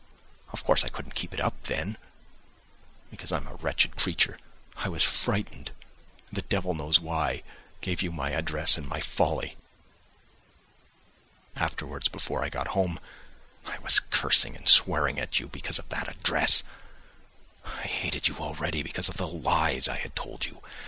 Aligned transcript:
Of 0.51 0.63
course, 0.63 0.83
I 0.83 0.89
couldn't 0.89 1.13
keep 1.13 1.31
it 1.31 1.39
up 1.39 1.65
then, 1.65 1.95
because 3.11 3.31
I 3.31 3.37
am 3.37 3.45
a 3.45 3.53
wretched 3.53 3.95
creature, 3.97 4.39
I 4.77 4.89
was 4.89 5.03
frightened, 5.03 5.69
and, 6.27 6.35
the 6.35 6.41
devil 6.41 6.73
knows 6.73 6.99
why, 6.99 7.43
gave 7.81 8.01
you 8.01 8.11
my 8.11 8.31
address 8.31 8.79
in 8.79 8.87
my 8.87 8.99
folly. 8.99 9.57
Afterwards, 11.55 12.09
before 12.09 12.43
I 12.43 12.49
got 12.49 12.69
home, 12.69 12.99
I 13.67 13.77
was 13.77 13.99
cursing 13.99 14.55
and 14.55 14.67
swearing 14.67 15.19
at 15.19 15.39
you 15.39 15.47
because 15.47 15.77
of 15.77 15.87
that 15.89 16.07
address, 16.07 16.63
I 17.63 17.81
hated 17.83 18.27
you 18.27 18.37
already 18.39 18.81
because 18.81 19.07
of 19.07 19.17
the 19.17 19.27
lies 19.27 19.87
I 19.87 19.99
had 19.99 20.15
told 20.15 20.47
you. 20.47 20.63